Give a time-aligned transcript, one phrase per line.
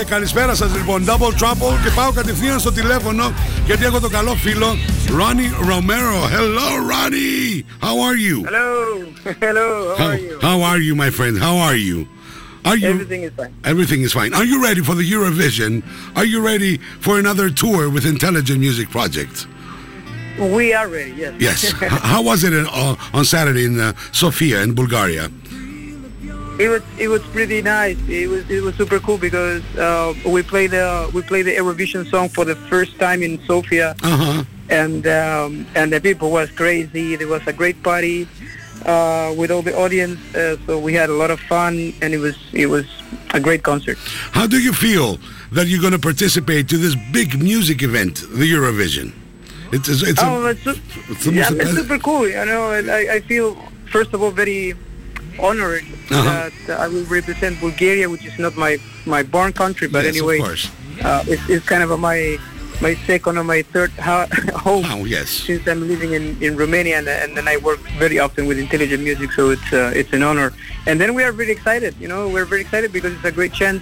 [0.00, 3.32] Ε, καλησπέρα σας λοιπόν, Double Trouble και πάω κατευθείαν στο τηλέφωνο
[3.66, 4.76] γιατί έχω το καλό φίλο
[5.06, 6.28] Ronnie Romero.
[6.36, 8.44] Hello Ronnie, how are you?
[8.44, 8.72] Hello,
[9.40, 10.38] hello, how, How, are you?
[10.40, 11.98] how are you my friend, how are you?
[12.70, 13.52] Are you Everything is fine.
[13.72, 14.32] Everything is fine.
[14.38, 15.72] Are you ready for the Eurovision?
[16.18, 16.72] Are you ready
[17.06, 19.36] for another tour with Intelligent Music Project?
[20.56, 21.32] We are ready, yes.
[21.48, 21.58] Yes.
[21.82, 23.92] H- how was it in, uh, on Saturday in uh,
[24.22, 25.24] Sofia in Bulgaria?
[26.58, 27.96] It was it was pretty nice.
[28.08, 32.08] It was it was super cool because uh, we played the we played the Eurovision
[32.10, 34.44] song for the first time in Sofia, Uh-huh.
[34.68, 37.16] and um, and the people was crazy.
[37.16, 38.28] There was a great party
[38.84, 42.18] uh, with all the audience, uh, so we had a lot of fun, and it
[42.18, 42.86] was it was
[43.34, 43.96] a great concert.
[44.32, 45.18] How do you feel
[45.52, 49.12] that you're going to participate to this big music event, the Eurovision?
[49.72, 50.76] It's, it's, it's a- oh, it's, su-
[51.08, 52.28] it's yeah, it's super cool.
[52.28, 53.56] You know, and I, I feel
[53.90, 54.74] first of all very
[55.38, 56.50] honored Uh-huh.
[56.66, 58.72] that I will represent Bulgaria, which is not my
[59.06, 60.64] my born country, but Yes, of anyway, course.
[61.08, 62.18] uh, it's, it's kind of a, my
[62.86, 64.28] my second or my third ho-
[64.66, 65.28] home Oh, yes.
[65.48, 69.02] since I'm living in, in Romania, and, and then I work very often with intelligent
[69.08, 70.48] music, so it's uh, it's an honor.
[70.88, 71.92] And then we are very excited.
[72.02, 73.80] You know, we're very excited because it's a great chance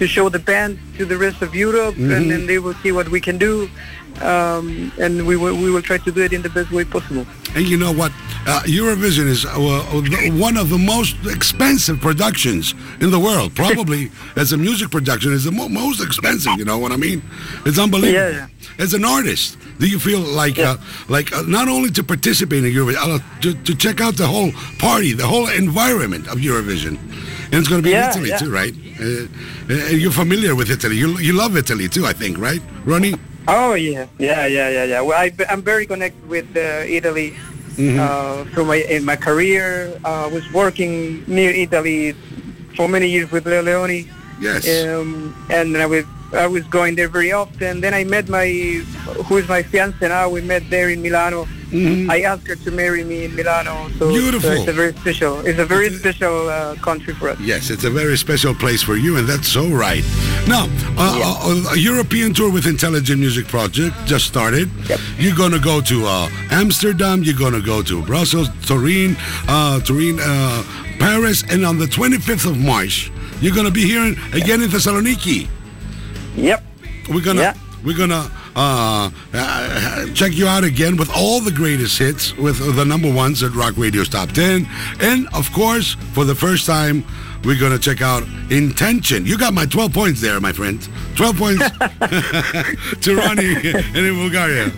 [0.00, 2.16] to show the band to the rest of Europe, Mm-hmm.
[2.16, 3.54] and then they will see what we can do,
[4.20, 7.26] um, and we will we will try to do it in the best way possible.
[7.54, 8.12] And you know what?
[8.44, 9.52] Uh, Eurovision is uh,
[10.38, 13.54] one of the most expensive productions in the world.
[13.64, 16.52] Probably as a music production is the mo- most expensive.
[16.58, 17.22] You know what I mean?
[17.64, 18.32] It's unbelievable.
[18.32, 18.48] Yeah,
[18.78, 20.72] As an artist, do you feel like Yeah.
[20.72, 20.76] uh,
[21.08, 24.50] like uh, not only to participate in Eurovision, uh, to, to check out the whole
[24.78, 26.98] party, the whole environment of Eurovision?
[27.52, 28.38] And it's going to be in Italy yeah.
[28.38, 28.74] too, right?
[28.98, 29.04] Uh,
[29.70, 30.96] uh, you're familiar with Italy.
[30.96, 33.14] You you love Italy too, I think, right, Ronnie?
[33.48, 35.00] Oh yeah, yeah, yeah, yeah, yeah.
[35.00, 37.34] Well, I, I'm very connected with uh, Italy
[37.72, 37.96] Mm-hmm.
[38.04, 39.96] uh, through my in my career.
[40.04, 42.12] Uh, I was working near Italy
[42.76, 44.04] for many years with Leo Leone,
[44.38, 44.68] Yes.
[44.84, 46.04] um, and I was
[46.36, 47.80] I was going there very often.
[47.80, 48.44] Then I met my
[49.24, 50.28] who is my fiance now.
[50.28, 51.48] We met there in Milano.
[51.74, 53.88] I asked her to marry me in Milano.
[53.98, 54.12] So Mm-hmm.
[54.12, 54.50] Beautiful.
[54.50, 55.46] So it's a very special.
[55.46, 57.40] It's a very special uh, country for us.
[57.40, 60.04] Yes, it's a very special place for you, and that's so right.
[60.46, 60.66] Now,
[60.98, 64.68] uh, uh, a European tour with Intelligent Music Project just started.
[64.88, 65.00] Yep.
[65.18, 69.16] You're going to go to uh, Amsterdam, you're going to go to Brussels, Turin,
[69.48, 70.62] uh, Turin, uh,
[70.98, 73.10] Paris, and on the 25th of March,
[73.40, 75.48] you're going to be here in, again in Thessaloniki.
[76.36, 76.62] Yep.
[77.08, 77.54] We're gonna Yeah.
[77.84, 82.84] we're gonna uh, uh, check you out again with all the greatest hits with the
[82.84, 84.66] number ones at Rock Radio's Top Ten,
[85.00, 87.04] and of course, for the first time,
[87.44, 89.26] we're gonna check out Intention.
[89.26, 90.78] You got my 12 points there, my friend.
[91.16, 91.68] 12 points
[93.00, 94.70] to Ronnie and in Bulgaria.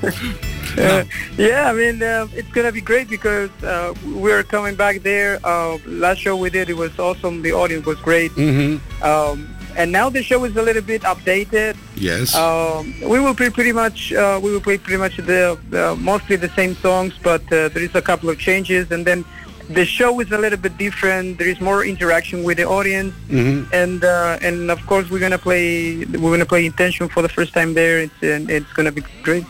[0.79, 1.05] Uh,
[1.37, 5.39] yeah, I mean, uh, it's gonna be great because uh, we're coming back there.
[5.45, 7.43] Uh, last show we did, it was awesome.
[7.43, 8.31] The audience was great.
[8.33, 11.77] hmm Um, and now the show is a little bit updated.
[11.97, 12.35] Yes.
[12.35, 16.37] Um, we will play pretty much, uh, we will play pretty much the, the mostly
[16.37, 18.91] the same songs, but uh, there is a couple of changes.
[18.91, 19.25] And then
[19.69, 21.39] the show is a little bit different.
[21.39, 23.73] There is more interaction with the audience, Mhm.
[23.73, 27.55] and uh, and of course we're gonna play we're gonna play Intention for the first
[27.55, 28.01] time there.
[28.01, 29.45] It's and it's gonna be great.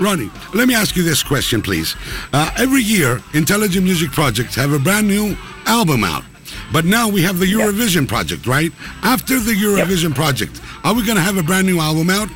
[0.00, 1.94] Ronnie, let me ask you this question, please.
[2.32, 5.36] Uh, every year, Intelligent Music Projects have a brand new
[5.66, 6.24] album out.
[6.72, 8.72] But now we have the Eurovision project, right?
[9.02, 12.28] After the Eurovision project, are we going to have a brand new album out?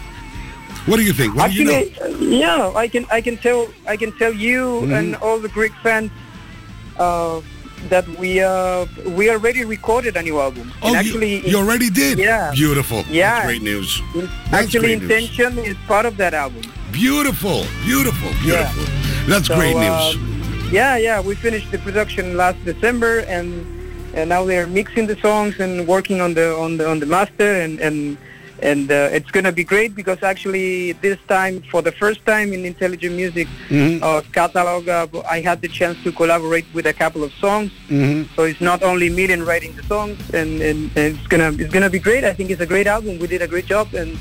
[0.86, 1.34] What do you think?
[1.34, 1.82] What do you know?
[2.20, 4.92] Yeah, I can I can tell I can tell you Mm-hmm.
[4.98, 6.10] and all the Greek fans
[6.98, 7.40] uh,
[7.88, 8.86] that we uh,
[9.18, 10.70] we already recorded a new album.
[10.82, 12.18] Oh, And actually, you, you already did?
[12.18, 12.52] Yeah.
[12.54, 13.02] Beautiful.
[13.08, 13.30] Yeah.
[13.34, 14.00] That's great news.
[14.14, 15.10] That's actually, great news.
[15.10, 16.62] Intention is part of that album.
[16.92, 17.64] Beautiful.
[17.84, 18.30] Beautiful.
[18.44, 18.84] Beautiful.
[19.26, 20.14] That's So, great news.
[20.14, 23.66] um, yeah, yeah, we finished the production last December, and
[24.16, 27.50] and now they're mixing the songs and working on the on the on the master,
[27.64, 28.16] and and
[28.62, 32.64] and uh, it's gonna be great because actually this time, for the first time in
[32.64, 34.02] Intelligent Music Mhm.
[34.02, 37.70] uh, catalog, uh, I had the chance to collaborate with a couple of songs.
[37.90, 38.26] Mhm.
[38.34, 41.72] So it's not only me and writing the songs, and, and, and it's gonna it's
[41.76, 42.24] gonna be great.
[42.24, 43.18] I think it's a great album.
[43.18, 44.16] We did a great job, and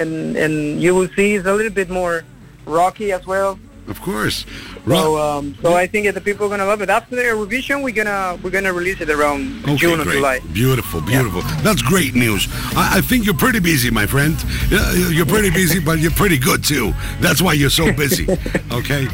[0.00, 0.54] and and
[0.84, 2.22] you will see it's a little bit more
[2.64, 3.58] rocky as well.
[3.88, 4.46] Of course.
[4.86, 6.88] So um, so I think that the people are gonna love it.
[6.90, 10.14] After the Eurovision, we're gonna we're gonna release it around Okay, June or great.
[10.16, 10.40] July.
[10.52, 11.42] Beautiful, beautiful.
[11.62, 12.46] That's great news.
[12.76, 14.36] I, I think you're pretty busy, my friend.
[14.70, 16.92] You're pretty busy, but you're pretty good too.
[17.20, 18.26] That's why you're so busy.
[18.72, 19.06] Okay.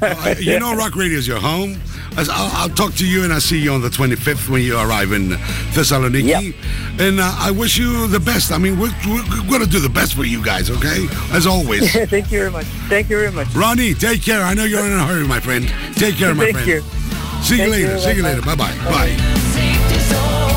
[0.00, 1.78] Uh, you know, Rock Radio is your home.
[2.16, 5.12] I'll, I'll talk to you and I'll see you on the 25th when you arrive
[5.12, 5.30] in
[5.74, 6.24] Thessaloniki.
[6.24, 6.54] Yep.
[7.00, 8.52] And uh, I wish you the best.
[8.52, 11.06] I mean, we're, we're going to do the best for you guys, okay?
[11.30, 11.92] As always.
[12.08, 12.66] Thank you very much.
[12.88, 13.48] Thank you very much.
[13.54, 14.42] Ronnie, take care.
[14.42, 15.66] I know you're in a hurry, my friend.
[15.94, 16.66] Take care, my friend.
[16.66, 16.84] Thank friend.
[16.84, 17.42] you.
[17.42, 17.92] See you later.
[17.94, 17.98] you.
[18.00, 18.28] See you Bye-bye.
[18.28, 18.42] later.
[18.42, 18.90] Bye-bye.
[18.90, 19.16] Bye.
[19.54, 20.51] Safety zone.